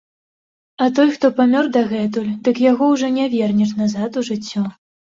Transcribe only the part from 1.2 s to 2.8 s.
памёр дагэтуль, дык